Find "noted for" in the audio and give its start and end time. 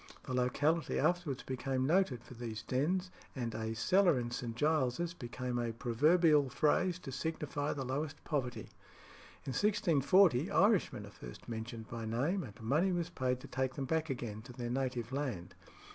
1.85-2.33